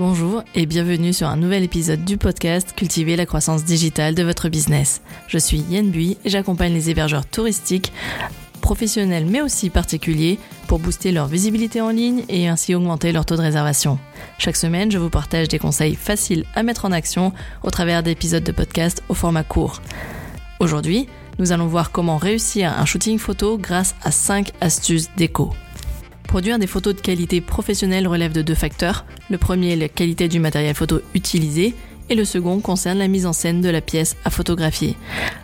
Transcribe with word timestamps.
Bonjour 0.00 0.42
et 0.54 0.64
bienvenue 0.64 1.12
sur 1.12 1.28
un 1.28 1.36
nouvel 1.36 1.62
épisode 1.62 2.06
du 2.06 2.16
podcast 2.16 2.72
Cultiver 2.74 3.16
la 3.16 3.26
croissance 3.26 3.66
digitale 3.66 4.14
de 4.14 4.22
votre 4.22 4.48
business. 4.48 5.02
Je 5.28 5.36
suis 5.36 5.58
Yen 5.58 5.90
Bui 5.90 6.16
et 6.24 6.30
j'accompagne 6.30 6.72
les 6.72 6.88
hébergeurs 6.88 7.26
touristiques, 7.26 7.92
professionnels 8.62 9.26
mais 9.26 9.42
aussi 9.42 9.68
particuliers, 9.68 10.38
pour 10.68 10.78
booster 10.78 11.12
leur 11.12 11.26
visibilité 11.26 11.82
en 11.82 11.90
ligne 11.90 12.24
et 12.30 12.48
ainsi 12.48 12.74
augmenter 12.74 13.12
leur 13.12 13.26
taux 13.26 13.36
de 13.36 13.42
réservation. 13.42 13.98
Chaque 14.38 14.56
semaine, 14.56 14.90
je 14.90 14.96
vous 14.96 15.10
partage 15.10 15.48
des 15.48 15.58
conseils 15.58 15.96
faciles 15.96 16.46
à 16.54 16.62
mettre 16.62 16.86
en 16.86 16.92
action 16.92 17.34
au 17.62 17.68
travers 17.68 18.02
d'épisodes 18.02 18.42
de 18.42 18.52
podcast 18.52 19.02
au 19.10 19.14
format 19.14 19.44
court. 19.44 19.82
Aujourd'hui, 20.60 21.08
nous 21.38 21.52
allons 21.52 21.66
voir 21.66 21.92
comment 21.92 22.16
réussir 22.16 22.72
un 22.72 22.86
shooting 22.86 23.18
photo 23.18 23.58
grâce 23.58 23.94
à 24.02 24.10
5 24.10 24.52
astuces 24.62 25.10
déco. 25.18 25.52
Produire 26.30 26.60
des 26.60 26.68
photos 26.68 26.94
de 26.94 27.00
qualité 27.00 27.40
professionnelle 27.40 28.06
relève 28.06 28.30
de 28.30 28.40
deux 28.40 28.54
facteurs. 28.54 29.04
Le 29.30 29.36
premier 29.36 29.72
est 29.72 29.76
la 29.76 29.88
qualité 29.88 30.28
du 30.28 30.38
matériel 30.38 30.76
photo 30.76 31.00
utilisé 31.12 31.74
et 32.08 32.14
le 32.14 32.24
second 32.24 32.60
concerne 32.60 32.98
la 32.98 33.08
mise 33.08 33.26
en 33.26 33.32
scène 33.32 33.60
de 33.60 33.68
la 33.68 33.80
pièce 33.80 34.14
à 34.24 34.30
photographier. 34.30 34.96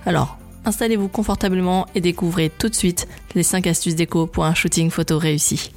Alors, 0.07 0.39
installez-vous 0.65 1.09
confortablement 1.09 1.89
et 1.97 2.01
découvrez 2.01 2.53
tout 2.57 2.69
de 2.69 2.75
suite 2.77 3.09
les 3.35 3.43
5 3.43 3.67
astuces 3.67 3.97
déco 3.97 4.29
pour 4.29 4.45
un 4.45 4.55
shooting 4.55 4.91
photo 4.91 5.19
réussi. 5.19 5.73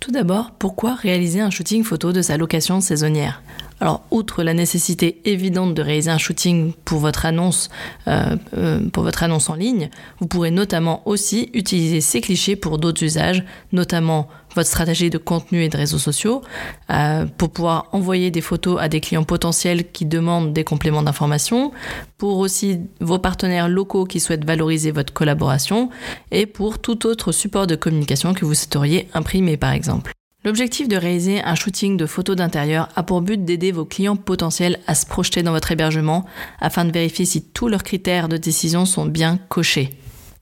Tout 0.00 0.10
d'abord, 0.10 0.50
pourquoi 0.58 0.96
réaliser 0.96 1.40
un 1.40 1.50
shooting 1.50 1.84
photo 1.84 2.12
de 2.12 2.20
sa 2.20 2.36
location 2.36 2.80
saisonnière? 2.80 3.44
Alors, 3.80 4.02
outre 4.10 4.42
la 4.42 4.52
nécessité 4.52 5.22
évidente 5.24 5.74
de 5.74 5.80
réaliser 5.80 6.10
un 6.10 6.18
shooting 6.18 6.74
pour 6.84 6.98
votre 6.98 7.24
annonce, 7.24 7.70
euh, 8.08 8.36
euh, 8.56 8.80
pour 8.90 9.02
votre 9.02 9.22
annonce 9.22 9.48
en 9.48 9.54
ligne, 9.54 9.88
vous 10.20 10.26
pourrez 10.26 10.50
notamment 10.50 11.02
aussi 11.06 11.48
utiliser 11.54 12.02
ces 12.02 12.20
clichés 12.20 12.56
pour 12.56 12.78
d'autres 12.78 13.02
usages, 13.02 13.42
notamment 13.72 14.28
votre 14.54 14.68
stratégie 14.68 15.08
de 15.08 15.16
contenu 15.16 15.64
et 15.64 15.70
de 15.70 15.76
réseaux 15.78 15.98
sociaux, 15.98 16.42
euh, 16.90 17.24
pour 17.24 17.50
pouvoir 17.50 17.86
envoyer 17.92 18.30
des 18.30 18.42
photos 18.42 18.78
à 18.80 18.90
des 18.90 19.00
clients 19.00 19.24
potentiels 19.24 19.90
qui 19.90 20.04
demandent 20.04 20.52
des 20.52 20.64
compléments 20.64 21.02
d'information, 21.02 21.72
pour 22.18 22.38
aussi 22.38 22.80
vos 23.00 23.18
partenaires 23.18 23.68
locaux 23.68 24.04
qui 24.04 24.20
souhaitent 24.20 24.44
valoriser 24.44 24.90
votre 24.90 25.14
collaboration, 25.14 25.88
et 26.32 26.44
pour 26.44 26.80
tout 26.80 27.06
autre 27.06 27.32
support 27.32 27.66
de 27.66 27.76
communication 27.76 28.34
que 28.34 28.44
vous 28.44 28.54
souhaiteriez 28.54 29.08
imprimer 29.14 29.56
par 29.56 29.72
exemple. 29.72 30.12
L'objectif 30.42 30.88
de 30.88 30.96
réaliser 30.96 31.42
un 31.42 31.54
shooting 31.54 31.98
de 31.98 32.06
photos 32.06 32.34
d'intérieur 32.34 32.88
a 32.96 33.02
pour 33.02 33.20
but 33.20 33.44
d'aider 33.44 33.72
vos 33.72 33.84
clients 33.84 34.16
potentiels 34.16 34.80
à 34.86 34.94
se 34.94 35.04
projeter 35.04 35.42
dans 35.42 35.52
votre 35.52 35.70
hébergement 35.70 36.24
afin 36.60 36.86
de 36.86 36.92
vérifier 36.92 37.26
si 37.26 37.42
tous 37.42 37.68
leurs 37.68 37.82
critères 37.82 38.26
de 38.26 38.38
décision 38.38 38.86
sont 38.86 39.04
bien 39.04 39.38
cochés. 39.50 39.90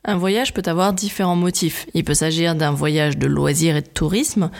Un 0.04 0.16
voyage 0.16 0.54
peut 0.54 0.62
avoir 0.66 0.92
différents 0.92 1.36
motifs. 1.36 1.86
Il 1.92 2.04
peut 2.04 2.14
s'agir 2.14 2.54
d'un 2.54 2.70
voyage 2.70 3.18
de 3.18 3.26
loisirs 3.26 3.76
et 3.76 3.82
de 3.82 3.88
tourisme, 3.88 4.50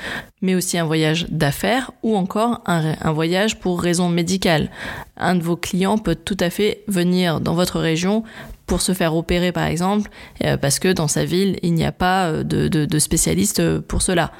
mais 0.42 0.56
aussi 0.56 0.76
un 0.78 0.84
voyage 0.84 1.26
d'affaires 1.30 1.92
ou 2.02 2.16
encore 2.16 2.60
un, 2.66 3.12
voyage 3.12 3.60
pour 3.60 3.80
raison 3.80 4.08
médicale. 4.08 4.70
Un 5.16 5.36
de 5.36 5.42
vos 5.42 5.56
clients 5.56 5.96
peut 5.96 6.16
tout 6.16 6.36
à 6.40 6.50
fait 6.50 6.82
venir 6.88 7.40
dans 7.40 7.54
votre 7.54 7.78
région 7.78 8.24
pour 8.66 8.82
se 8.82 8.92
faire 8.92 9.16
opérer 9.16 9.50
par 9.50 9.64
exemple, 9.64 10.10
euh, 10.44 10.58
parce 10.58 10.78
que 10.78 10.92
dans 10.92 11.08
sa 11.08 11.24
ville, 11.24 11.58
il 11.62 11.72
n'y 11.72 11.86
a 11.86 11.92
pas 11.92 12.26
euh, 12.26 12.42
de, 12.42 12.68
de, 12.68 12.98
spécialistes 12.98 13.78
pour 13.80 14.02
cela. 14.02 14.32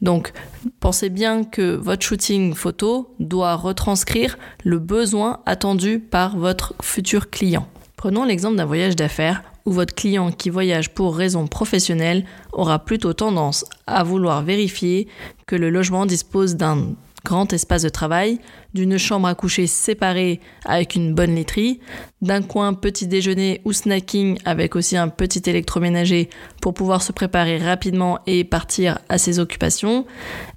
Donc, 0.00 0.32
pensez 0.80 1.10
bien 1.10 1.44
que 1.44 1.74
votre 1.74 2.02
shooting 2.02 2.54
photo 2.54 3.14
doit 3.20 3.56
retranscrire 3.56 4.38
le 4.62 4.78
besoin 4.78 5.40
attendu 5.44 5.98
par 5.98 6.38
votre 6.38 6.74
futur 6.80 7.28
client. 7.28 7.68
Prenons 7.96 8.24
l'exemple 8.24 8.56
d'un 8.56 8.64
voyage 8.64 8.96
d'affaires 8.96 9.42
où 9.66 9.72
votre 9.72 9.94
client 9.94 10.30
qui 10.30 10.50
voyage 10.50 10.90
pour 10.90 11.16
raison 11.16 11.46
professionnelle 11.46 12.24
aura 12.52 12.78
plutôt 12.78 13.12
tendance 13.12 13.64
à 13.86 14.02
vouloir 14.02 14.42
vérifier 14.42 15.08
que 15.46 15.56
le 15.56 15.70
logement 15.70 16.06
dispose 16.06 16.56
d'un 16.56 16.94
grand 17.24 17.52
espace 17.54 17.82
de 17.82 17.88
travail, 17.88 18.38
d'une 18.74 18.98
chambre 18.98 19.26
à 19.26 19.34
coucher 19.34 19.66
séparée 19.66 20.40
avec 20.64 20.94
une 20.94 21.14
bonne 21.14 21.34
laiterie, 21.34 21.80
d'un 22.20 22.42
coin 22.42 22.74
petit 22.74 23.06
déjeuner 23.06 23.62
ou 23.64 23.72
snacking 23.72 24.38
avec 24.44 24.76
aussi 24.76 24.96
un 24.96 25.08
petit 25.08 25.42
électroménager 25.48 26.28
pour 26.60 26.74
pouvoir 26.74 27.02
se 27.02 27.12
préparer 27.12 27.56
rapidement 27.56 28.18
et 28.26 28.44
partir 28.44 28.98
à 29.08 29.16
ses 29.16 29.38
occupations, 29.38 30.06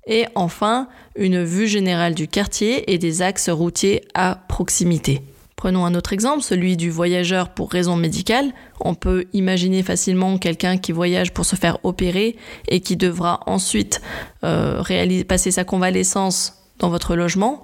et 0.08 0.26
enfin 0.36 0.90
une 1.16 1.44
vue 1.44 1.68
générale 1.68 2.14
du 2.14 2.28
quartier 2.28 2.92
et 2.92 2.98
des 2.98 3.22
axes 3.22 3.50
routiers 3.50 4.02
à 4.14 4.38
proximité. 4.50 5.22
Prenons 5.58 5.86
un 5.86 5.96
autre 5.96 6.14
exemple, 6.14 6.44
celui 6.44 6.78
du 6.78 6.92
voyageur 6.92 7.50
pour 7.50 7.72
raison 7.72 7.98
médicale. 7.98 8.54
On 8.80 8.94
peut 8.94 9.26
imaginer 9.34 9.84
facilement 9.84 10.38
quelqu'un 10.38 10.78
qui 10.78 10.92
voyage 10.92 11.34
pour 11.34 11.46
se 11.46 11.56
faire 11.56 11.80
opérer 11.84 12.38
et 12.68 12.80
qui 12.80 12.96
devra 12.96 13.42
ensuite 13.48 14.00
euh, 14.44 14.84
passer 15.28 15.50
sa 15.52 15.64
convalescence 15.64 16.54
dans 16.78 16.90
votre 16.90 17.16
logement, 17.16 17.64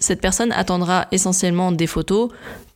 cette 0.00 0.20
personne 0.20 0.52
attendra 0.52 1.06
essentiellement 1.12 1.72
des 1.72 1.86
photos, 1.86 2.30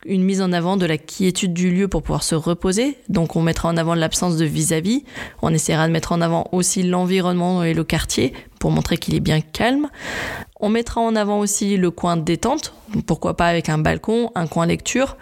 une 0.05 0.23
mise 0.23 0.41
en 0.41 0.53
avant 0.53 0.77
de 0.77 0.85
la 0.85 0.97
quiétude 0.97 1.53
du 1.53 1.71
lieu 1.71 1.87
pour 1.87 2.03
pouvoir 2.03 2.23
se 2.23 2.35
reposer. 2.35 2.97
Donc 3.09 3.35
on 3.35 3.41
mettra 3.41 3.69
en 3.69 3.77
avant 3.77 3.95
l'absence 3.95 4.37
de 4.37 4.45
vis-à-vis. 4.45 5.03
On 5.41 5.53
essaiera 5.53 5.87
de 5.87 5.91
mettre 5.91 6.11
en 6.11 6.21
avant 6.21 6.47
aussi 6.51 6.83
l'environnement 6.83 7.63
et 7.63 7.73
le 7.73 7.83
quartier 7.83 8.33
pour 8.59 8.71
montrer 8.71 8.97
qu'il 8.97 9.15
est 9.15 9.19
bien 9.19 9.41
calme. 9.41 9.89
On 10.59 10.69
mettra 10.69 11.01
en 11.01 11.15
avant 11.15 11.39
aussi 11.39 11.75
le 11.77 11.91
coin 11.91 12.17
détente, 12.17 12.73
pourquoi 13.05 13.35
pas 13.35 13.47
avec 13.47 13.67
un 13.69 13.77
balcon, 13.77 14.31
un 14.35 14.47
coin 14.47 14.65
lecture, 14.65 15.17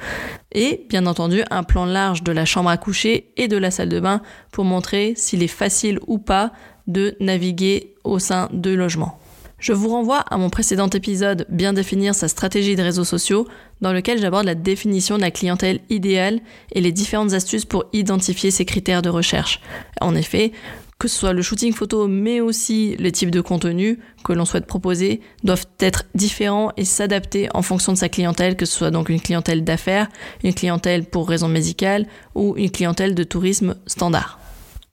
et 0.52 0.86
bien 0.90 1.06
entendu 1.08 1.42
un 1.50 1.64
plan 1.64 1.86
large 1.86 2.24
de 2.24 2.32
la 2.32 2.46
chambre 2.46 2.70
à 2.70 2.78
coucher 2.78 3.32
et 3.38 3.48
de 3.48 3.58
la 3.58 3.72
salle 3.72 3.90
de 3.90 4.00
bain 4.00 4.22
pour 4.52 4.64
montrer 4.64 5.14
s'il 5.16 5.42
est 5.44 5.48
facile 5.48 6.00
ou 6.08 6.20
pas 6.20 6.52
de 6.88 7.16
naviguer 7.20 7.96
au 8.04 8.20
sein 8.20 8.50
de 8.52 8.72
logements. 8.72 9.20
Je 9.64 9.72
vous 9.72 9.88
renvoie 9.88 10.20
à 10.20 10.36
mon 10.36 10.50
précédent 10.50 10.90
épisode 10.90 11.46
Bien 11.48 11.72
définir 11.72 12.16
sa 12.16 12.28
stratégie 12.28 12.76
de 12.76 12.84
réseaux 12.84 13.06
sociaux, 13.06 13.48
dans 13.80 13.94
lequel 13.94 14.20
j'aborde 14.20 14.46
la 14.46 14.56
définition 14.56 15.16
de 15.16 15.22
la 15.22 15.32
clientèle 15.32 15.80
idéale 15.90 16.42
et 16.74 16.82
les 16.82 16.92
différentes 16.92 17.32
astuces 17.32 17.64
pour 17.64 17.86
identifier 17.94 18.52
ces 18.52 18.66
critères 18.66 19.02
de 19.02 19.08
recherche. 19.08 19.62
En 20.02 20.16
effet, 20.16 20.52
que 21.00 21.08
ce 21.08 21.18
soit 21.18 21.32
le 21.32 21.42
shooting 21.42 21.72
photo, 21.72 22.10
mais 22.10 22.42
aussi 22.42 22.98
les 23.00 23.14
types 23.14 23.32
de 23.32 23.40
contenu 23.40 24.00
que 24.26 24.34
l'on 24.34 24.44
souhaite 24.44 24.66
proposer, 24.66 25.22
doivent 25.46 25.68
être 25.80 26.04
différents 26.14 26.74
et 26.76 26.84
s'adapter 26.84 27.48
en 27.54 27.62
fonction 27.62 27.94
de 27.94 27.98
sa 27.98 28.10
clientèle, 28.10 28.58
que 28.58 28.66
ce 28.66 28.76
soit 28.76 28.92
donc 28.92 29.08
une 29.08 29.22
clientèle 29.22 29.64
d'affaires, 29.64 30.10
une 30.44 30.54
clientèle 30.54 31.06
pour 31.06 31.30
raison 31.30 31.48
médicale 31.48 32.06
ou 32.36 32.54
une 32.58 32.70
clientèle 32.70 33.16
de 33.16 33.24
tourisme 33.24 33.76
standard. 33.88 34.43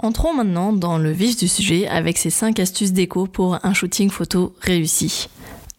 Entrons 0.02 0.32
maintenant 0.32 0.72
dans 0.72 0.96
le 0.96 1.10
vif 1.10 1.36
du 1.36 1.46
sujet 1.46 1.86
avec 1.86 2.16
ces 2.16 2.30
5 2.30 2.58
astuces 2.58 2.94
déco 2.94 3.26
pour 3.26 3.58
un 3.62 3.74
shooting 3.74 4.08
photo 4.08 4.54
réussi. 4.62 5.28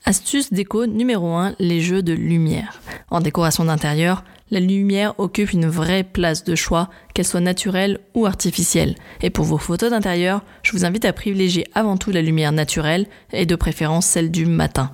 Astuce 0.05 0.53
déco 0.53 0.85
numéro 0.85 1.33
1, 1.33 1.55
les 1.57 1.81
jeux 1.81 2.03
de 2.03 2.13
lumière. 2.13 2.79
En 3.09 3.19
décoration 3.19 3.65
d'intérieur, 3.65 4.23
la 4.51 4.59
lumière 4.59 5.19
occupe 5.19 5.53
une 5.53 5.65
vraie 5.65 6.03
place 6.03 6.43
de 6.43 6.53
choix, 6.53 6.91
qu'elle 7.15 7.25
soit 7.25 7.39
naturelle 7.39 7.99
ou 8.13 8.27
artificielle. 8.27 8.93
Et 9.23 9.31
pour 9.31 9.45
vos 9.45 9.57
photos 9.57 9.89
d'intérieur, 9.89 10.43
je 10.61 10.73
vous 10.73 10.85
invite 10.85 11.05
à 11.05 11.13
privilégier 11.13 11.65
avant 11.73 11.97
tout 11.97 12.11
la 12.11 12.21
lumière 12.21 12.51
naturelle 12.51 13.07
et 13.33 13.47
de 13.47 13.55
préférence 13.55 14.05
celle 14.05 14.29
du 14.29 14.45
matin. 14.45 14.91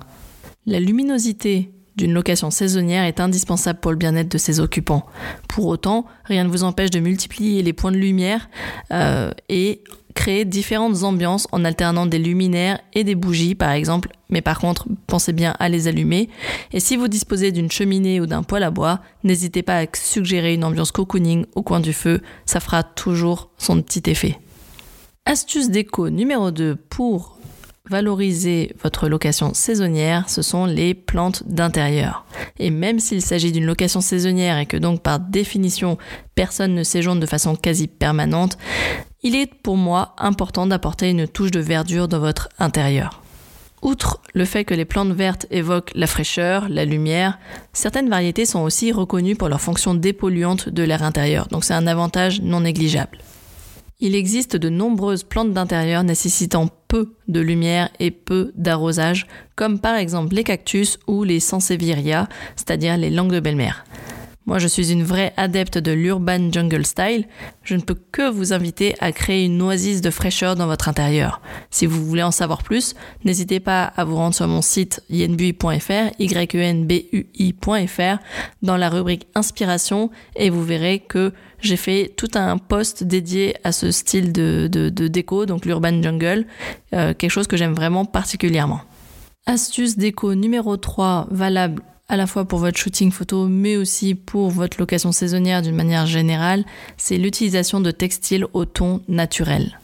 La 0.64 0.80
luminosité 0.80 1.70
d'une 1.98 2.14
location 2.14 2.50
saisonnière 2.50 3.04
est 3.04 3.20
indispensable 3.20 3.80
pour 3.80 3.90
le 3.90 3.98
bien-être 3.98 4.30
de 4.30 4.38
ses 4.38 4.60
occupants. 4.60 5.04
Pour 5.48 5.66
autant, 5.66 6.06
rien 6.24 6.44
ne 6.44 6.48
vous 6.48 6.62
empêche 6.62 6.90
de 6.90 7.00
multiplier 7.00 7.62
les 7.62 7.72
points 7.74 7.92
de 7.92 7.98
lumière 7.98 8.48
euh, 8.92 9.32
et 9.48 9.82
créer 10.14 10.44
différentes 10.44 11.02
ambiances 11.02 11.46
en 11.52 11.64
alternant 11.64 12.06
des 12.06 12.18
luminaires 12.18 12.80
et 12.94 13.04
des 13.04 13.14
bougies 13.14 13.54
par 13.54 13.70
exemple, 13.72 14.08
mais 14.30 14.40
par 14.40 14.58
contre 14.58 14.86
pensez 15.06 15.32
bien 15.32 15.54
à 15.58 15.68
les 15.68 15.88
allumer. 15.88 16.28
Et 16.72 16.80
si 16.80 16.96
vous 16.96 17.08
disposez 17.08 17.52
d'une 17.52 17.70
cheminée 17.70 18.20
ou 18.20 18.26
d'un 18.26 18.42
poêle 18.42 18.62
à 18.62 18.70
bois, 18.70 19.00
n'hésitez 19.24 19.62
pas 19.62 19.78
à 19.80 19.86
suggérer 19.94 20.54
une 20.54 20.64
ambiance 20.64 20.92
cocooning 20.92 21.44
au 21.54 21.62
coin 21.62 21.80
du 21.80 21.92
feu, 21.92 22.20
ça 22.46 22.60
fera 22.60 22.82
toujours 22.82 23.50
son 23.58 23.82
petit 23.82 24.08
effet. 24.10 24.38
Astuce 25.24 25.68
déco 25.68 26.10
numéro 26.10 26.50
2 26.50 26.76
pour 26.76 27.38
valoriser 27.88 28.74
votre 28.82 29.08
location 29.08 29.54
saisonnière, 29.54 30.28
ce 30.28 30.42
sont 30.42 30.66
les 30.66 30.94
plantes 30.94 31.42
d'intérieur. 31.46 32.24
Et 32.58 32.70
même 32.70 33.00
s'il 33.00 33.22
s'agit 33.22 33.52
d'une 33.52 33.66
location 33.66 34.00
saisonnière 34.00 34.58
et 34.58 34.66
que 34.66 34.76
donc 34.76 35.02
par 35.02 35.20
définition 35.20 35.98
personne 36.34 36.74
ne 36.74 36.82
séjourne 36.82 37.20
de 37.20 37.26
façon 37.26 37.56
quasi 37.56 37.88
permanente, 37.88 38.58
il 39.22 39.34
est 39.34 39.52
pour 39.52 39.76
moi 39.76 40.14
important 40.18 40.66
d'apporter 40.66 41.10
une 41.10 41.26
touche 41.26 41.50
de 41.50 41.60
verdure 41.60 42.08
dans 42.08 42.20
votre 42.20 42.48
intérieur. 42.58 43.22
Outre 43.82 44.20
le 44.34 44.44
fait 44.44 44.64
que 44.64 44.74
les 44.74 44.84
plantes 44.84 45.12
vertes 45.12 45.46
évoquent 45.50 45.92
la 45.94 46.08
fraîcheur, 46.08 46.68
la 46.68 46.84
lumière, 46.84 47.38
certaines 47.72 48.08
variétés 48.08 48.44
sont 48.44 48.60
aussi 48.60 48.90
reconnues 48.90 49.36
pour 49.36 49.48
leur 49.48 49.60
fonction 49.60 49.94
dépolluante 49.94 50.68
de 50.68 50.82
l'air 50.82 51.02
intérieur, 51.02 51.46
donc 51.48 51.64
c'est 51.64 51.74
un 51.74 51.86
avantage 51.86 52.40
non 52.40 52.60
négligeable. 52.60 53.18
Il 54.00 54.14
existe 54.14 54.56
de 54.56 54.68
nombreuses 54.68 55.24
plantes 55.24 55.52
d'intérieur 55.52 56.04
nécessitant 56.04 56.68
peu 56.88 57.14
de 57.28 57.40
lumière 57.40 57.90
et 58.00 58.10
peu 58.10 58.52
d'arrosage, 58.56 59.26
comme 59.54 59.78
par 59.78 59.94
exemple 59.94 60.34
les 60.34 60.44
cactus 60.44 60.98
ou 61.06 61.22
les 61.22 61.40
sansevieria, 61.40 62.28
c'est-à-dire 62.56 62.96
les 62.96 63.10
langues 63.10 63.32
de 63.32 63.40
belle-mère. 63.40 63.84
Moi, 64.48 64.58
je 64.58 64.66
suis 64.66 64.92
une 64.92 65.02
vraie 65.02 65.34
adepte 65.36 65.76
de 65.76 65.92
l'urban 65.92 66.50
jungle 66.50 66.86
style. 66.86 67.26
Je 67.64 67.74
ne 67.74 67.82
peux 67.82 67.98
que 68.10 68.30
vous 68.30 68.54
inviter 68.54 68.94
à 68.98 69.12
créer 69.12 69.44
une 69.44 69.60
oasis 69.60 70.00
de 70.00 70.08
fraîcheur 70.08 70.56
dans 70.56 70.66
votre 70.66 70.88
intérieur. 70.88 71.42
Si 71.70 71.84
vous 71.84 72.02
voulez 72.02 72.22
en 72.22 72.30
savoir 72.30 72.62
plus, 72.62 72.94
n'hésitez 73.26 73.60
pas 73.60 73.84
à 73.84 74.04
vous 74.06 74.16
rendre 74.16 74.34
sur 74.34 74.48
mon 74.48 74.62
site 74.62 75.02
yenbui.fr, 75.10 76.14
y 76.18 76.34
e 76.34 78.18
dans 78.62 78.76
la 78.78 78.88
rubrique 78.88 79.26
inspiration 79.34 80.10
et 80.34 80.48
vous 80.48 80.64
verrez 80.64 81.00
que 81.00 81.34
j'ai 81.60 81.76
fait 81.76 82.14
tout 82.16 82.30
un 82.34 82.56
post 82.56 83.04
dédié 83.04 83.54
à 83.64 83.72
ce 83.72 83.90
style 83.90 84.32
de, 84.32 84.88
déco, 84.88 85.44
donc 85.44 85.66
l'urban 85.66 86.02
jungle, 86.02 86.46
euh, 86.94 87.12
quelque 87.12 87.30
chose 87.30 87.48
que 87.48 87.58
j'aime 87.58 87.74
vraiment 87.74 88.06
particulièrement. 88.06 88.80
Astuce 89.44 89.98
déco 89.98 90.34
numéro 90.34 90.78
3 90.78 91.28
valable 91.30 91.82
à 92.08 92.16
la 92.16 92.26
fois 92.26 92.46
pour 92.46 92.58
votre 92.58 92.78
shooting 92.78 93.12
photo, 93.12 93.46
mais 93.48 93.76
aussi 93.76 94.14
pour 94.14 94.50
votre 94.50 94.80
location 94.80 95.12
saisonnière 95.12 95.60
d'une 95.60 95.74
manière 95.74 96.06
générale, 96.06 96.64
c'est 96.96 97.18
l'utilisation 97.18 97.80
de 97.80 97.90
textiles 97.90 98.46
au 98.54 98.64
ton 98.64 99.02
naturel. 99.08 99.78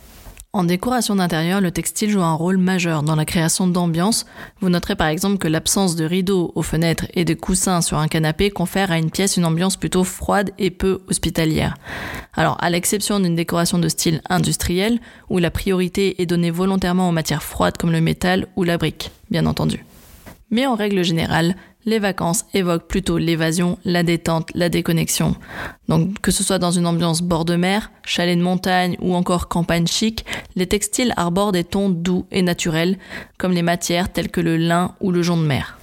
En 0.54 0.62
décoration 0.62 1.16
d'intérieur, 1.16 1.60
le 1.60 1.72
textile 1.72 2.10
joue 2.10 2.22
un 2.22 2.34
rôle 2.34 2.58
majeur 2.58 3.02
dans 3.02 3.16
la 3.16 3.24
création 3.24 3.66
d'ambiance. 3.66 4.24
Vous 4.60 4.68
noterez 4.68 4.94
par 4.94 5.08
exemple 5.08 5.38
que 5.38 5.48
l'absence 5.48 5.96
de 5.96 6.04
rideaux 6.04 6.52
aux 6.54 6.62
fenêtres 6.62 7.06
et 7.12 7.24
de 7.24 7.34
coussins 7.34 7.80
sur 7.80 7.98
un 7.98 8.06
canapé 8.06 8.50
confère 8.50 8.92
à 8.92 8.98
une 8.98 9.10
pièce 9.10 9.36
une 9.36 9.46
ambiance 9.46 9.76
plutôt 9.76 10.04
froide 10.04 10.52
et 10.58 10.70
peu 10.70 11.02
hospitalière. 11.08 11.74
Alors, 12.34 12.56
à 12.60 12.70
l'exception 12.70 13.18
d'une 13.18 13.34
décoration 13.34 13.80
de 13.80 13.88
style 13.88 14.22
industriel, 14.30 15.00
où 15.28 15.38
la 15.38 15.50
priorité 15.50 16.22
est 16.22 16.26
donnée 16.26 16.52
volontairement 16.52 17.08
aux 17.08 17.12
matières 17.12 17.42
froides 17.42 17.76
comme 17.76 17.92
le 17.92 18.00
métal 18.00 18.46
ou 18.54 18.62
la 18.62 18.78
brique, 18.78 19.10
bien 19.30 19.46
entendu. 19.46 19.84
Mais 20.50 20.66
en 20.66 20.76
règle 20.76 21.02
générale, 21.02 21.56
les 21.86 21.98
vacances 21.98 22.44
évoquent 22.54 22.88
plutôt 22.88 23.18
l'évasion, 23.18 23.78
la 23.84 24.02
détente, 24.02 24.50
la 24.54 24.68
déconnexion. 24.68 25.34
Donc 25.88 26.20
que 26.20 26.30
ce 26.30 26.42
soit 26.42 26.58
dans 26.58 26.70
une 26.70 26.86
ambiance 26.86 27.22
bord 27.22 27.44
de 27.44 27.56
mer, 27.56 27.90
chalet 28.04 28.38
de 28.38 28.42
montagne 28.42 28.96
ou 29.00 29.14
encore 29.14 29.48
campagne 29.48 29.86
chic, 29.86 30.24
les 30.56 30.66
textiles 30.66 31.12
arborent 31.16 31.52
des 31.52 31.64
tons 31.64 31.88
doux 31.88 32.26
et 32.30 32.42
naturels, 32.42 32.98
comme 33.38 33.52
les 33.52 33.62
matières 33.62 34.12
telles 34.12 34.30
que 34.30 34.40
le 34.40 34.56
lin 34.56 34.94
ou 35.00 35.10
le 35.10 35.22
jonc 35.22 35.36
de 35.36 35.46
mer. 35.46 35.78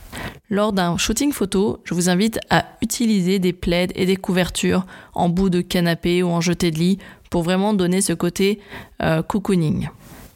Lors 0.50 0.74
d'un 0.74 0.98
shooting 0.98 1.32
photo, 1.32 1.80
je 1.86 1.94
vous 1.94 2.10
invite 2.10 2.40
à 2.50 2.66
utiliser 2.82 3.40
des 3.40 3.54
plaids 3.54 3.88
et 3.96 4.06
des 4.06 4.18
couvertures 4.18 4.86
en 5.14 5.30
bout 5.30 5.50
de 5.50 5.62
canapé 5.62 6.24
ou 6.24 6.28
en 6.28 6.42
jeté 6.42 6.72
de 6.72 6.78
lit 6.78 6.98
pour 7.30 7.44
vraiment 7.44 7.74
donner 7.74 8.02
ce 8.02 8.12
côté 8.12 8.60
euh, 9.02 9.22
cocooning. 9.22 9.88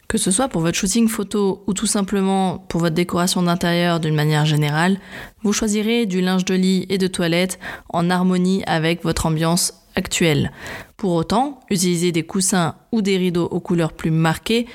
Que 0.07 0.17
ce 0.17 0.31
soit 0.31 0.47
pour 0.47 0.61
votre 0.61 0.77
shooting 0.77 1.07
photo 1.07 1.63
ou 1.67 1.73
tout 1.73 1.87
simplement 1.87 2.59
pour 2.59 2.79
votre 2.79 2.95
décoration 2.95 3.41
d'intérieur 3.41 3.99
d'une 3.99 4.15
manière 4.15 4.45
générale, 4.45 4.99
vous 5.43 5.53
choisirez 5.53 6.05
du 6.05 6.21
linge 6.21 6.45
de 6.45 6.53
lit 6.53 6.85
et 6.89 6.97
de 6.97 7.07
toilette 7.07 7.59
en 7.89 8.09
harmonie 8.09 8.63
avec 8.67 9.03
votre 9.03 9.25
ambiance 9.25 9.73
actuelle. 9.95 10.51
Pour 10.97 11.13
autant, 11.13 11.59
utiliser 11.69 12.11
des 12.11 12.23
coussins 12.23 12.75
ou 12.91 13.01
des 13.01 13.17
rideaux 13.17 13.45
aux 13.45 13.59
couleurs 13.59 13.93
plus 13.93 14.11
marquées 14.11 14.67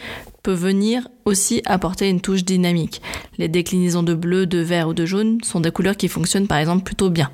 peut 0.43 0.53
venir 0.53 1.07
aussi 1.25 1.63
apporter 1.67 2.09
une 2.09 2.21
touche 2.21 2.45
dynamique. 2.45 3.03
Les 3.39 3.49
déclinaisons 3.49 4.03
de 4.03 4.15
bleu, 4.15 4.47
de 4.47 4.59
vert 4.59 4.89
ou 4.89 4.95
de 4.95 5.05
jaune 5.05 5.39
sont 5.45 5.61
des 5.61 5.71
couleurs 5.71 5.97
qui 5.97 6.09
fonctionnent 6.09 6.49
par 6.49 6.59
exemple 6.59 6.83
plutôt 6.83 7.11
bien. 7.11 7.31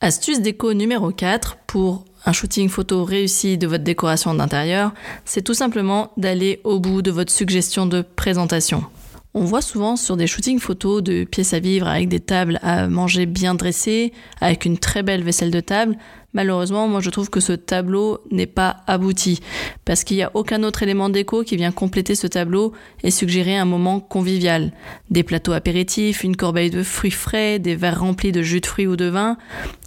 Astuce 0.00 0.40
déco 0.40 0.74
numéro 0.74 1.10
4 1.10 1.58
pour 1.66 2.04
un 2.26 2.32
shooting 2.32 2.68
photo 2.68 3.04
réussi 3.04 3.58
de 3.58 3.66
votre 3.66 3.84
décoration 3.84 4.34
d'intérieur, 4.34 4.92
c'est 5.24 5.42
tout 5.42 5.54
simplement 5.54 6.12
d'aller 6.16 6.60
au 6.64 6.80
bout 6.80 7.02
de 7.02 7.10
votre 7.10 7.32
suggestion 7.32 7.86
de 7.86 8.02
présentation. 8.02 8.84
On 9.34 9.44
voit 9.44 9.62
souvent 9.62 9.96
sur 9.96 10.16
des 10.16 10.28
shootings 10.28 10.60
photos 10.60 11.02
de 11.02 11.24
pièces 11.24 11.54
à 11.54 11.58
vivre 11.58 11.88
avec 11.88 12.08
des 12.08 12.20
tables 12.20 12.60
à 12.62 12.88
manger 12.88 13.26
bien 13.26 13.54
dressées, 13.54 14.12
avec 14.40 14.64
une 14.64 14.78
très 14.78 15.02
belle 15.02 15.24
vaisselle 15.24 15.50
de 15.50 15.60
table, 15.60 15.96
Malheureusement, 16.34 16.88
moi 16.88 17.00
je 17.00 17.10
trouve 17.10 17.30
que 17.30 17.38
ce 17.38 17.52
tableau 17.52 18.18
n'est 18.32 18.46
pas 18.46 18.78
abouti 18.88 19.40
parce 19.84 20.02
qu'il 20.02 20.16
n'y 20.16 20.24
a 20.24 20.32
aucun 20.34 20.64
autre 20.64 20.82
élément 20.82 21.08
déco 21.08 21.44
qui 21.44 21.56
vient 21.56 21.70
compléter 21.70 22.16
ce 22.16 22.26
tableau 22.26 22.72
et 23.04 23.12
suggérer 23.12 23.56
un 23.56 23.64
moment 23.64 24.00
convivial. 24.00 24.72
Des 25.10 25.22
plateaux 25.22 25.52
apéritifs, 25.52 26.24
une 26.24 26.36
corbeille 26.36 26.70
de 26.70 26.82
fruits 26.82 27.12
frais, 27.12 27.60
des 27.60 27.76
verres 27.76 28.00
remplis 28.00 28.32
de 28.32 28.42
jus 28.42 28.60
de 28.60 28.66
fruits 28.66 28.88
ou 28.88 28.96
de 28.96 29.04
vin. 29.04 29.36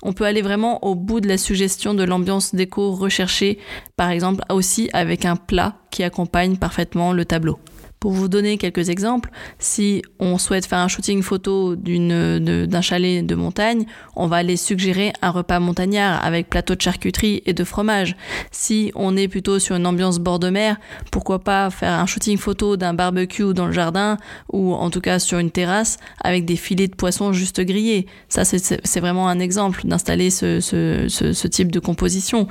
On 0.03 0.13
peut 0.13 0.23
aller 0.23 0.41
vraiment 0.41 0.83
au 0.85 0.95
bout 0.95 1.19
de 1.19 1.27
la 1.27 1.37
suggestion 1.37 1.93
de 1.93 2.03
l'ambiance 2.03 2.55
déco 2.55 2.93
recherchée, 2.93 3.59
par 3.97 4.09
exemple 4.09 4.41
aussi 4.49 4.89
avec 4.93 5.25
un 5.25 5.35
plat 5.35 5.75
qui 5.91 6.03
accompagne 6.03 6.55
parfaitement 6.55 7.11
le 7.11 7.25
tableau. 7.25 7.59
Pour 7.99 8.11
vous 8.11 8.27
donner 8.27 8.57
quelques 8.57 8.89
exemples, 8.89 9.31
si 9.57 10.03
on 10.19 10.37
souhaite 10.37 10.67
faire 10.67 10.77
un 10.79 10.87
shooting 10.87 11.23
photo 11.23 11.75
d'un 11.75 12.81
chalet 12.81 13.25
de 13.25 13.35
montagne, 13.35 13.85
on 14.15 14.27
va 14.27 14.37
aller 14.37 14.55
suggérer 14.55 15.13
un 15.23 15.31
repas 15.31 15.59
montagnard 15.59 16.23
avec 16.23 16.47
plateau 16.49 16.75
de 16.75 16.81
charcuterie 16.81 17.41
et 17.47 17.53
de 17.53 17.63
fromage. 17.63 18.15
Si 18.51 18.91
on 18.93 19.17
est 19.17 19.27
plutôt 19.27 19.57
sur 19.57 19.75
une 19.75 19.87
ambiance 19.87 20.19
bord 20.19 20.37
de 20.37 20.49
mer, 20.49 20.77
pourquoi 21.11 21.39
pas 21.39 21.71
faire 21.71 21.93
un 21.93 22.05
shooting 22.05 22.37
photo 22.37 22.77
d'un 22.77 22.93
barbecue 22.93 23.53
dans 23.53 23.65
le 23.65 23.73
jardin 23.73 24.17
ou 24.51 24.73
en 24.73 24.91
tout 24.91 25.01
cas 25.01 25.17
sur 25.17 25.39
une 25.39 25.49
terrasse 25.49 25.97
avec 26.21 26.45
des 26.45 26.55
filets 26.55 26.87
de 26.87 26.95
poisson 26.95 27.33
juste 27.33 27.61
grillés. 27.61 28.05
Ça, 28.29 28.45
c'est 28.45 28.99
vraiment 28.99 29.27
un 29.27 29.39
exemple 29.39 29.81
d'installer 29.85 30.29
ce, 30.29 30.59
ce 30.59 31.47
type 31.47 31.71
de 31.71 31.79
composition. 31.79 32.47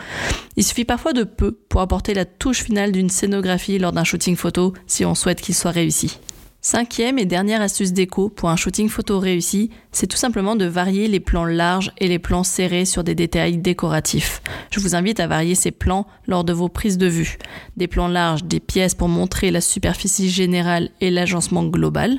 Il 0.57 0.65
suffit 0.65 0.85
parfois 0.85 1.13
de 1.13 1.23
peu 1.23 1.53
pour 1.53 1.81
apporter 1.83 2.15
la 2.15 2.25
touche 2.25 2.65
finale 2.65 2.91
d'une 2.91 3.11
scénographie 3.11 3.79
lors 3.79 3.93
d'un 3.93 4.05
shooting 4.05 4.37
photo 4.37 4.73
si 4.87 5.05
on 5.05 5.15
souhaite 5.15 5.36
qu'il 5.41 5.55
soit 5.55 5.71
réussi. 5.71 6.19
Cinquième 6.69 7.21
et 7.21 7.27
dernière 7.27 7.61
astuce 7.61 7.93
déco 7.93 8.29
pour 8.29 8.51
un 8.51 8.57
shooting 8.57 8.89
photo 8.89 9.21
réussi, 9.21 9.71
c'est 9.93 10.09
tout 10.09 10.17
simplement 10.17 10.57
de 10.57 10.65
varier 10.65 11.07
les 11.07 11.21
plans 11.21 11.45
larges 11.45 11.93
et 11.99 12.09
les 12.09 12.19
plans 12.19 12.43
serrés 12.43 12.85
sur 12.85 13.05
des 13.05 13.15
détails 13.15 13.59
décoratifs. 13.59 14.43
Je 14.73 14.81
vous 14.81 14.97
invite 14.97 15.21
à 15.21 15.29
varier 15.29 15.55
ces 15.55 15.71
plans 15.71 16.09
lors 16.27 16.43
de 16.43 16.53
vos 16.53 16.69
prises 16.69 16.99
de 16.99 17.07
vue. 17.07 17.39
Des 17.77 17.87
plans 17.87 18.09
larges, 18.09 18.43
des 18.43 18.59
pièces 18.59 18.97
pour 18.97 19.09
montrer 19.09 19.53
la 19.53 19.61
superficie 19.61 20.29
générale 20.29 20.91
et 21.01 21.13
l'agencement 21.13 21.63
global, 21.63 22.19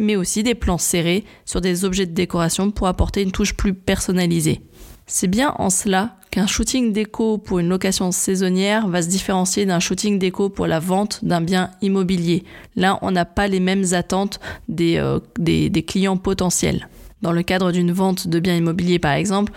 mais 0.00 0.16
aussi 0.16 0.42
des 0.42 0.56
plans 0.56 0.78
serrés 0.78 1.24
sur 1.44 1.60
des 1.60 1.84
objets 1.84 2.06
de 2.06 2.12
décoration 2.12 2.72
pour 2.72 2.88
apporter 2.88 3.22
une 3.22 3.30
touche 3.30 3.54
plus 3.54 3.72
personnalisée. 3.72 4.62
C'est 5.08 5.28
bien 5.28 5.54
en 5.58 5.70
cela 5.70 6.16
qu'un 6.32 6.48
shooting 6.48 6.92
déco 6.92 7.38
pour 7.38 7.60
une 7.60 7.68
location 7.68 8.10
saisonnière 8.10 8.88
va 8.88 9.02
se 9.02 9.08
différencier 9.08 9.64
d'un 9.64 9.78
shooting 9.78 10.18
déco 10.18 10.48
pour 10.48 10.66
la 10.66 10.80
vente 10.80 11.24
d'un 11.24 11.40
bien 11.40 11.70
immobilier. 11.80 12.44
Là, 12.74 12.98
on 13.02 13.12
n'a 13.12 13.24
pas 13.24 13.46
les 13.46 13.60
mêmes 13.60 13.84
attentes 13.92 14.40
des, 14.68 14.96
euh, 14.96 15.20
des, 15.38 15.70
des 15.70 15.82
clients 15.84 16.16
potentiels. 16.16 16.88
Dans 17.26 17.32
le 17.32 17.42
cadre 17.42 17.72
d'une 17.72 17.90
vente 17.90 18.28
de 18.28 18.38
biens 18.38 18.54
immobiliers, 18.54 19.00
par 19.00 19.14
exemple, 19.14 19.52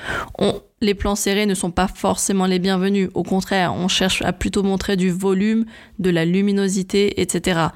les 0.82 0.96
plans 0.96 1.14
serrés 1.14 1.46
ne 1.46 1.54
sont 1.54 1.70
pas 1.70 1.88
forcément 1.88 2.48
les 2.48 2.58
bienvenus. 2.58 3.12
Au 3.14 3.22
contraire, 3.22 3.76
on 3.76 3.88
cherche 3.88 4.24
à 4.24 4.34
plutôt 4.34 4.64
montrer 4.64 4.98
du 4.98 5.12
volume, 5.12 5.66
de 6.00 6.10
la 6.10 6.26
luminosité, 6.26 7.22
etc. 7.22 7.68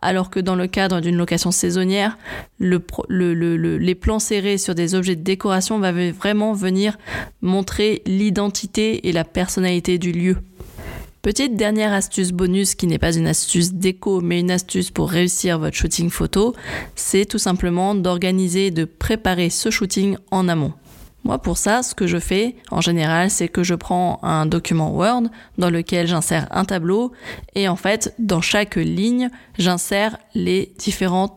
Alors 0.00 0.30
que 0.30 0.38
dans 0.38 0.54
le 0.54 0.68
cadre 0.68 1.00
d'une 1.00 1.16
location 1.16 1.50
saisonnière, 1.50 2.16
les 2.60 3.94
plans 3.96 4.20
serrés 4.20 4.56
sur 4.56 4.76
des 4.76 4.94
objets 4.94 5.16
de 5.16 5.22
décoration 5.22 5.80
va 5.80 5.90
vraiment 6.12 6.52
venir 6.52 6.96
montrer 7.42 8.02
l'identité 8.06 9.08
et 9.08 9.10
la 9.10 9.24
personnalité 9.24 9.98
du 9.98 10.12
lieu. 10.12 10.36
Petite 11.22 11.54
dernière 11.54 11.92
astuce 11.92 12.32
bonus 12.32 12.74
qui 12.74 12.86
n'est 12.86 12.98
pas 12.98 13.14
une 13.14 13.26
astuce 13.26 13.74
déco 13.74 14.22
mais 14.22 14.40
une 14.40 14.50
astuce 14.50 14.90
pour 14.90 15.10
réussir 15.10 15.58
votre 15.58 15.76
shooting 15.76 16.08
photo, 16.08 16.54
c'est 16.94 17.26
tout 17.26 17.36
simplement 17.36 17.94
d'organiser 17.94 18.68
et 18.68 18.70
de 18.70 18.86
préparer 18.86 19.50
ce 19.50 19.68
shooting 19.68 20.16
en 20.30 20.48
amont. 20.48 20.72
Moi, 21.24 21.36
pour 21.36 21.58
ça, 21.58 21.82
ce 21.82 21.94
que 21.94 22.06
je 22.06 22.16
fais 22.16 22.56
en 22.70 22.80
général, 22.80 23.30
c'est 23.30 23.48
que 23.48 23.62
je 23.62 23.74
prends 23.74 24.18
un 24.22 24.46
document 24.46 24.92
Word 24.96 25.24
dans 25.58 25.68
lequel 25.68 26.06
j'insère 26.06 26.48
un 26.52 26.64
tableau 26.64 27.12
et 27.54 27.68
en 27.68 27.76
fait, 27.76 28.14
dans 28.18 28.40
chaque 28.40 28.76
ligne, 28.76 29.28
j'insère 29.58 30.16
les 30.34 30.72
différentes 30.78 31.34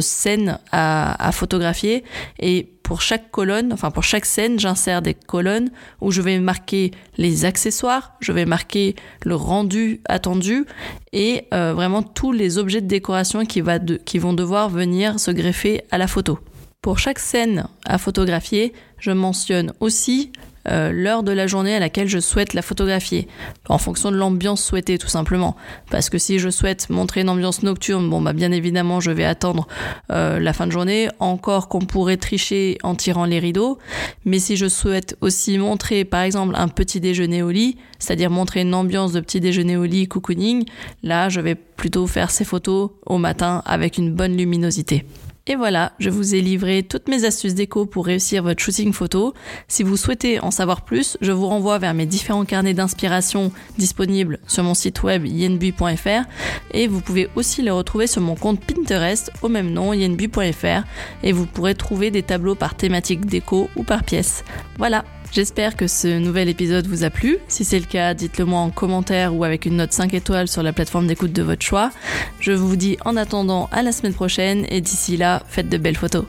scènes 0.00 0.58
à, 0.70 1.30
photographier 1.32 2.04
et 2.38 2.68
pour 2.82 3.00
chaque 3.00 3.30
colonne, 3.30 3.72
enfin 3.72 3.90
pour 3.90 4.04
chaque 4.04 4.26
scène, 4.26 4.58
j'insère 4.58 5.02
des 5.02 5.14
colonnes 5.14 5.70
où 6.00 6.10
je 6.10 6.20
vais 6.20 6.38
marquer 6.38 6.90
les 7.16 7.44
accessoires, 7.44 8.12
je 8.20 8.32
vais 8.32 8.44
marquer 8.44 8.96
le 9.24 9.34
rendu 9.34 10.00
attendu 10.08 10.66
et 11.12 11.46
euh, 11.54 11.72
vraiment 11.74 12.02
tous 12.02 12.32
les 12.32 12.58
objets 12.58 12.80
de 12.80 12.86
décoration 12.86 13.44
qui, 13.44 13.62
qui 14.04 14.18
vont 14.18 14.32
devoir 14.32 14.68
venir 14.68 15.18
se 15.18 15.30
greffer 15.30 15.82
à 15.90 15.98
la 15.98 16.06
photo. 16.06 16.38
Pour 16.82 16.98
chaque 16.98 17.20
scène 17.20 17.68
à 17.84 17.96
photographier, 17.96 18.72
je 18.98 19.12
mentionne 19.12 19.72
aussi 19.80 20.32
euh, 20.68 20.92
l'heure 20.92 21.22
de 21.22 21.32
la 21.32 21.46
journée 21.46 21.74
à 21.74 21.80
laquelle 21.80 22.08
je 22.08 22.18
souhaite 22.18 22.54
la 22.54 22.62
photographier, 22.62 23.28
en 23.68 23.78
fonction 23.78 24.10
de 24.10 24.16
l'ambiance 24.16 24.62
souhaitée 24.62 24.98
tout 24.98 25.08
simplement. 25.08 25.56
Parce 25.90 26.10
que 26.10 26.18
si 26.18 26.38
je 26.38 26.50
souhaite 26.50 26.90
montrer 26.90 27.22
une 27.22 27.28
ambiance 27.28 27.62
nocturne, 27.62 28.08
bon 28.08 28.20
bah 28.20 28.32
bien 28.32 28.52
évidemment 28.52 29.00
je 29.00 29.10
vais 29.10 29.24
attendre 29.24 29.66
euh, 30.10 30.38
la 30.38 30.52
fin 30.52 30.66
de 30.66 30.72
journée, 30.72 31.08
encore 31.18 31.68
qu'on 31.68 31.80
pourrait 31.80 32.16
tricher 32.16 32.78
en 32.82 32.94
tirant 32.94 33.24
les 33.24 33.38
rideaux. 33.38 33.78
Mais 34.24 34.38
si 34.38 34.56
je 34.56 34.68
souhaite 34.68 35.16
aussi 35.20 35.58
montrer 35.58 36.04
par 36.04 36.22
exemple 36.22 36.54
un 36.56 36.68
petit 36.68 37.00
déjeuner 37.00 37.42
au 37.42 37.50
lit, 37.50 37.76
c'est-à-dire 37.98 38.30
montrer 38.30 38.62
une 38.62 38.74
ambiance 38.74 39.12
de 39.12 39.20
petit 39.20 39.40
déjeuner 39.40 39.76
au 39.76 39.84
lit, 39.84 40.06
cocooning, 40.08 40.64
là 41.02 41.28
je 41.28 41.40
vais 41.40 41.54
plutôt 41.54 42.06
faire 42.06 42.30
ces 42.30 42.44
photos 42.44 42.90
au 43.06 43.18
matin 43.18 43.62
avec 43.66 43.98
une 43.98 44.12
bonne 44.12 44.36
luminosité. 44.36 45.04
Et 45.48 45.56
voilà, 45.56 45.90
je 45.98 46.08
vous 46.08 46.36
ai 46.36 46.40
livré 46.40 46.84
toutes 46.84 47.08
mes 47.08 47.24
astuces 47.24 47.56
déco 47.56 47.84
pour 47.84 48.06
réussir 48.06 48.44
votre 48.44 48.62
shooting 48.62 48.92
photo. 48.92 49.34
Si 49.66 49.82
vous 49.82 49.96
souhaitez 49.96 50.38
en 50.38 50.52
savoir 50.52 50.82
plus, 50.82 51.18
je 51.20 51.32
vous 51.32 51.48
renvoie 51.48 51.78
vers 51.78 51.94
mes 51.94 52.06
différents 52.06 52.44
carnets 52.44 52.74
d'inspiration 52.74 53.50
disponibles 53.76 54.38
sur 54.46 54.62
mon 54.62 54.74
site 54.74 55.02
web 55.02 55.26
yenbu.fr 55.26 56.28
et 56.70 56.86
vous 56.86 57.00
pouvez 57.00 57.28
aussi 57.34 57.60
les 57.60 57.72
retrouver 57.72 58.06
sur 58.06 58.22
mon 58.22 58.36
compte 58.36 58.60
Pinterest 58.60 59.32
au 59.42 59.48
même 59.48 59.72
nom 59.72 59.92
yenbu.fr 59.92 60.86
et 61.24 61.32
vous 61.32 61.46
pourrez 61.46 61.74
trouver 61.74 62.12
des 62.12 62.22
tableaux 62.22 62.54
par 62.54 62.76
thématique 62.76 63.26
déco 63.26 63.68
ou 63.74 63.82
par 63.82 64.04
pièce. 64.04 64.44
Voilà, 64.78 65.04
J'espère 65.32 65.76
que 65.76 65.86
ce 65.86 66.18
nouvel 66.18 66.50
épisode 66.50 66.86
vous 66.86 67.04
a 67.04 67.10
plu. 67.10 67.38
Si 67.48 67.64
c'est 67.64 67.78
le 67.78 67.86
cas, 67.86 68.12
dites-le 68.12 68.44
moi 68.44 68.60
en 68.60 68.68
commentaire 68.68 69.34
ou 69.34 69.44
avec 69.44 69.64
une 69.64 69.76
note 69.76 69.94
5 69.94 70.12
étoiles 70.12 70.46
sur 70.46 70.62
la 70.62 70.74
plateforme 70.74 71.06
d'écoute 71.06 71.32
de 71.32 71.42
votre 71.42 71.64
choix. 71.64 71.90
Je 72.38 72.52
vous 72.52 72.76
dis 72.76 72.98
en 73.06 73.16
attendant 73.16 73.70
à 73.72 73.82
la 73.82 73.92
semaine 73.92 74.12
prochaine 74.12 74.66
et 74.68 74.82
d'ici 74.82 75.16
faites 75.40 75.70
de 75.70 75.78
belles 75.78 75.98
photos. 75.98 76.24